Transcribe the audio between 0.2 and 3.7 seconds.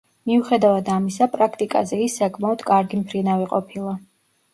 მიუხედავად ამისა, პრაქტიკაზე ის საკმაოდ კარგი მფრინავი